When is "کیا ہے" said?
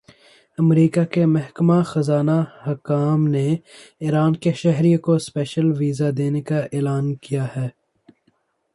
7.17-7.67